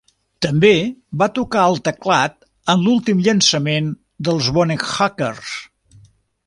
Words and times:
També 0.43 0.69
va 1.23 1.27
tocar 1.35 1.65
el 1.73 1.77
teclat 1.89 2.39
en 2.75 2.83
l'últim 2.87 3.21
llançament 3.27 3.93
dels 4.29 4.53
Boneshakers. 4.59 5.55